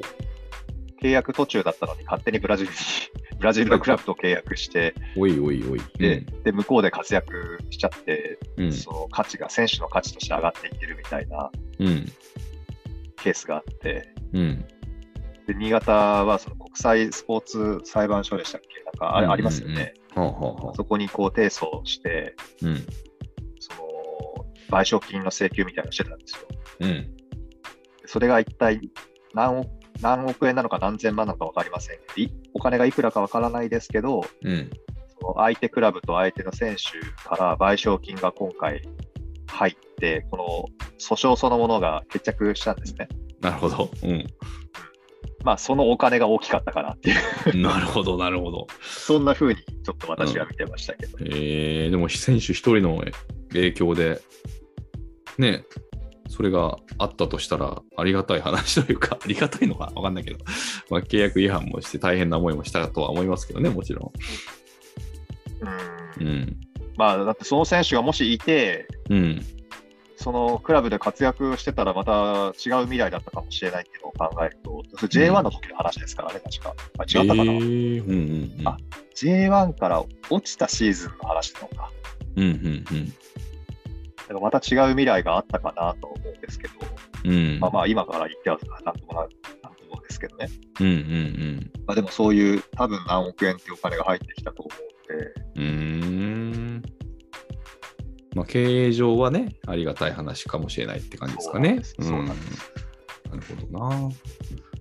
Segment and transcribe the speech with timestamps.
[0.02, 1.02] う。
[1.02, 2.76] 契約途中だったのに勝手にブラジルに、
[3.38, 5.80] ブラジルのクラブと契約して、おいおいおい。
[5.98, 8.72] で、で向こうで活躍しちゃって、うん。
[8.72, 11.50] その価値が、選手の価値として上がっていってるみたいな
[11.80, 12.06] うん。
[13.16, 14.64] ケースがあって、うん。
[15.46, 15.92] で新潟
[16.24, 18.68] はその国際スポーツ裁判所でしたっけ？
[18.84, 19.94] なんかあ,、うんうんうんありますよね。
[20.14, 22.76] そこにこう提訴して、うん。
[23.58, 26.48] その賠償金の請求みたいなのをしてたんですよ。
[26.80, 27.16] うん。
[28.06, 28.80] それが一体
[29.34, 31.98] 何億何億円なのか何千万なのか分かりません
[32.54, 34.70] お金がいくらか分からないですけど、うん。
[35.20, 38.82] その相手クラブと相手の選手から賠償金が今回
[39.46, 43.08] 入って、この訴訟そのものが決着したんですね。
[43.40, 43.90] なるほど。
[44.02, 44.26] うん。
[45.44, 47.12] まあ、そのお金が大きかったかなってい
[47.52, 48.66] う、 なるほど、なるほど。
[48.80, 51.18] そんな風にちょっと私は見てましたけど。
[51.20, 53.04] えー、でも選手一人の
[53.50, 54.20] 影響で、
[55.38, 55.64] ね、
[56.32, 60.38] それがあったとしたら、ありがたい話というか、ありがたいのかわかんないけど、
[60.88, 64.12] まあ、契約違反もして大変な思いもしたとは思いますけどね、もちろ
[65.60, 66.28] うんん。
[66.28, 66.56] うん。
[66.96, 69.44] まあ、だってその選手がもしいて、うん。
[70.16, 76.74] そのクラブで活躍してたらまた違う未来だったかもしれないっていうのを考えると、それ J1 の時の話ですからね、確か。
[76.96, 78.68] あ違ったかな、えー、うんうんうん。
[78.68, 78.78] あ
[79.14, 81.90] J1 から落ちたシーズンの話なのか。
[82.36, 83.12] うんうん
[84.22, 86.74] だからまた違う未来があったかなとですけど、
[87.24, 87.32] うん。
[87.32, 87.60] うん。
[87.60, 90.48] まあまあ今から言ってはなんともな、なんともですけどね。
[90.80, 96.82] うんうんまあでもそういう多分何億円っていうお金が入ってきたと思うんで、うん。
[98.34, 101.80] まあ、経営上はね、ありがたい話かもしれないって感じですかね。
[101.82, 102.72] そうなんです
[103.30, 104.10] うんなるほどな。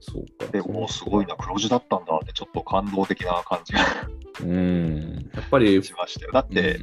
[0.00, 0.50] そうか。
[0.50, 3.80] で、おーすごいな、黒字だったんだってちょっと感動的な感じが
[4.42, 5.30] うん。
[5.34, 6.32] やっぱり、しましたよ。
[6.32, 6.78] だって、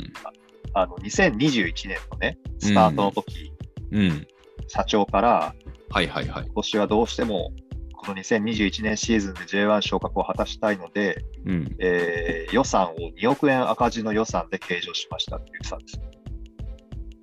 [0.74, 3.52] あの2021年のね、スタートの時、
[3.92, 4.28] うん、うん。
[4.68, 5.56] 社長から、
[5.90, 6.44] はいはいはい。
[6.46, 7.52] 今年はどうしても、
[7.94, 11.76] この2021年シーズンで J1 昇格を果たしたいので、うん。
[11.80, 16.02] えー予算を2億円赤字の予算で計上しましたって言ってたんですよ。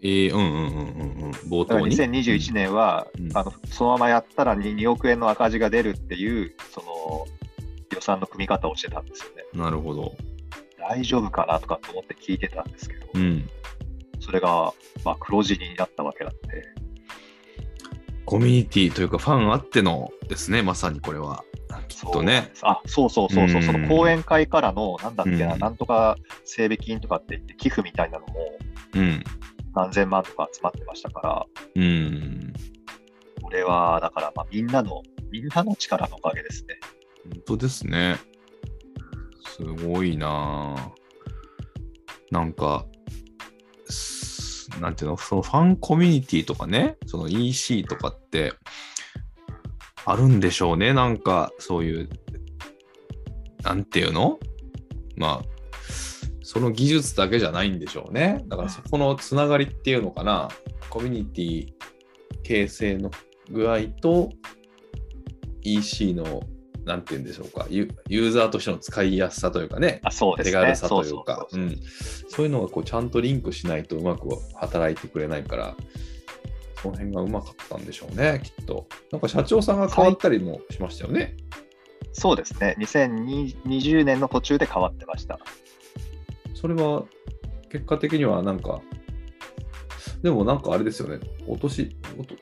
[0.03, 1.31] えー、うんうんうんうんうん。
[1.49, 1.97] 冒だから頭に。
[1.97, 7.27] 2021年は、うんあのそのままやったら 2, 2億円の赤字が出るっていうその
[7.95, 9.45] 予算の組み方をしてたんですよね。
[9.55, 10.15] なるほど。
[10.79, 13.49] 大丈夫かなとかと思って聞いてたんですけど、うん。
[14.21, 14.73] それが、
[15.05, 16.44] まあ、黒字になったわけなんで、
[18.27, 21.45] コミュニティというか、ファンあってのですね、まさにこれは。
[21.89, 22.51] きっとね。
[22.63, 28.35] あそうそうそうそう、うんその講演会からの、なんだっけな、うんなんとか整備金とかって言って、寄付みたいなのも
[28.95, 29.25] うん。
[29.75, 32.53] 何千万とか集まってましたから、うん。
[33.43, 36.79] これはだから、まあ、みんなの、みんなの力のおかげですね。
[37.33, 38.17] 本当ですね。
[39.47, 40.91] すごいなぁ
[42.31, 42.94] なんか、す
[44.81, 48.53] なんていうの、そのファンコミュニティとかね、その EC とかって、
[50.07, 50.93] あるんでしょうね。
[50.93, 52.09] なんか、そういう、
[53.63, 54.39] なんていうの？
[55.17, 55.49] まあ、
[56.43, 58.45] その技術だけじゃないんでしょうね。
[58.49, 60.51] だからそこのつながりっていうのかな、
[60.91, 61.73] コミュニティ
[62.43, 63.11] 形成の
[63.51, 64.31] 具合と
[65.63, 66.43] EC の、
[66.85, 70.53] なんていうんでしょうか、ユユーザーとしての使いやすさというかね、あ、そうですね。
[70.53, 71.47] 手軽さというか、
[72.29, 75.77] そういうのがこうちゃんとリンクしないとうまく働いてくれないから、
[76.83, 78.87] その辺がうまかったんでしょうね、きっと。
[79.11, 81.37] なんか社長さんが変わったりもしましたよね。
[82.13, 82.77] そうですね。
[82.79, 85.39] 2020年の途中で変わってました。
[86.55, 87.05] それは
[87.71, 88.81] 結果的にはなんか、
[90.23, 92.35] でもなんかあれですよね、お年、おと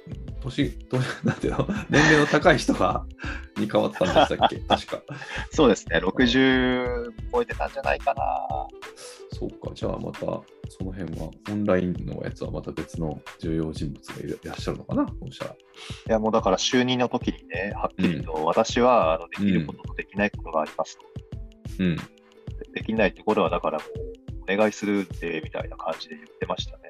[0.42, 3.04] 年、年 なんていうの、年齢の高い人が
[3.56, 5.02] に変わったんでしたっけ、 確か。
[5.50, 5.98] そうですね。
[5.98, 8.22] 60超えてたんじゃないかな。
[9.32, 15.50] そうか、じゃあまたその辺は、オンラインのやつはまた別の重要人物がいらっしゃるのかな、そうしたら。
[15.52, 15.56] い
[16.06, 21.04] や、もうだから就任の時にね、はっきりと、私はあのできることとできないことがありますと。
[21.80, 21.96] うん。
[21.96, 22.02] で
[22.74, 26.81] できないところは、だからもう、お願いするんで、みたいな感じで言ってましたね。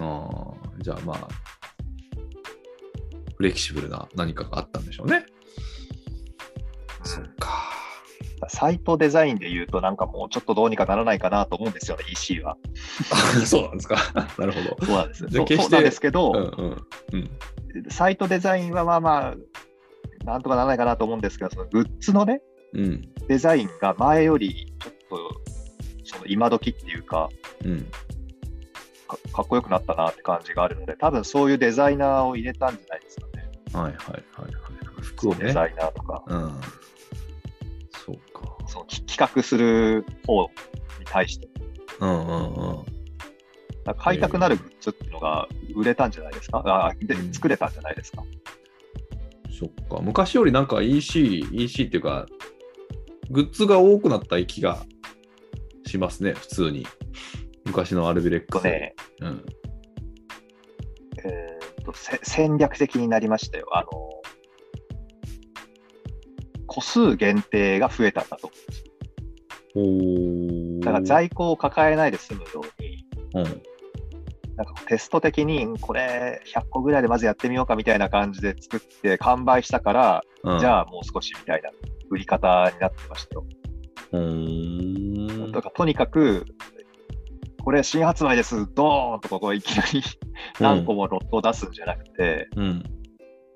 [0.00, 1.28] ああ、じゃあまあ、
[3.36, 5.24] フレキシブルな何かがあったんでしょうね。
[7.04, 7.70] そっか。
[8.48, 12.56] サイトデザインで言うと、なんかもうちょっとどうにかならないかなと思うんですよね、EC は。
[13.44, 13.96] そうなんですか。
[14.38, 14.86] なるほど。
[14.86, 15.20] そうなんです。
[15.20, 17.90] そうそうなんですけど、うんうんうん。
[17.90, 19.34] サイトデザインはまあまあ、
[20.24, 22.42] なんとかならないかなと思うんですけど、そのグッズのね、
[22.74, 23.02] うん。
[23.28, 25.40] デザインが前よりちょっと、
[26.04, 27.28] その今時っていうか
[27.64, 27.86] うん。
[29.10, 33.50] か、かっこよくなったなって感じがあるので、多分そういうデザイナーを入れたんじゃないですかね。
[33.72, 33.96] はいはいはい
[34.42, 35.02] はい。
[35.02, 35.46] 服をね。
[35.46, 36.60] デザイナーとか、うん。
[38.06, 38.56] そうか。
[38.66, 40.48] そのき企画する方に
[41.04, 41.48] 対して、
[42.00, 42.84] うんうんうん。
[43.98, 48.22] 買いたくなるグッズっていうのが売れたんじゃないですか、あでうん作れたんじゃないですか？
[49.58, 50.00] そっか。
[50.00, 52.26] 昔よりなんか EC、EC っていうか、
[53.30, 54.84] グッズが多くなった気が
[55.86, 56.86] しますね、普通に。
[57.64, 58.62] 昔のアルビレックス。
[58.62, 59.44] とね、うん。
[61.24, 63.66] えーとせ戦略的になりましたよ。
[63.72, 63.88] あの
[66.66, 68.50] 個数限定が増えたんだと。
[69.74, 73.62] おーだから在庫を抱えないで済むように、うん。
[74.56, 81.70] なんかテスト的にこれ100個ぐらいでまずやってみようかみたいな感じで作って完売したから、うん、じゃあもう少しみたいな
[82.10, 83.46] 売り方になってましたよ。
[84.12, 85.52] うーん。
[85.52, 86.44] だからとにかく、
[87.64, 90.02] これ新発売です、ドーンとここいきなり
[90.58, 92.82] 何個もロットを出すんじゃなくて、うん。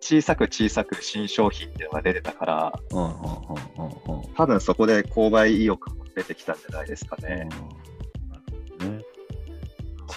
[0.01, 2.99] 小さく小さく新商品っていうのが出てたから、うん。
[2.99, 3.09] うん。
[3.09, 3.17] うん。
[3.17, 4.19] うん。
[4.19, 4.35] うん。
[4.35, 7.49] 多分そこで購買意欲も出てきたんじゃないですかね。
[8.81, 9.03] ね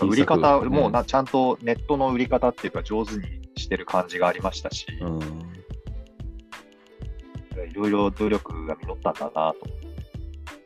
[0.01, 3.21] 売り方、うんもうなちゃんとネットの売り方っていうか上手に
[3.55, 5.19] してる感じがありましたし、うん。
[7.69, 9.55] いろいろ努力が実ったんだなと。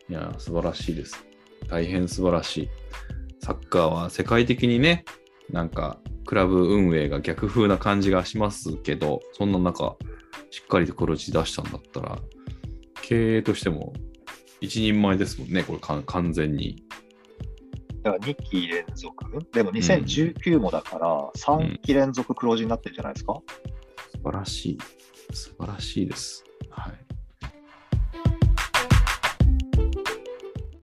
[0.09, 1.23] いや、素晴らしいです。
[1.69, 2.69] 大変素晴らしい。
[3.42, 5.04] サッカーは世界的にね、
[5.50, 9.98] なんか、クラブ運営が逆風な感じがしますけど、そんな中、
[10.52, 12.20] しっかりと黒字出したんだったら、
[13.02, 13.94] 経営としても
[14.62, 16.86] 一人前ですもんね、これか完全に。
[18.04, 19.26] だから2期連続？
[19.52, 23.42] でも2019もだから3期連続黒字になってるんじゃないですか、
[24.14, 24.78] 素晴らしい。
[25.34, 26.44] 素晴らしいです。
[26.70, 26.94] はい。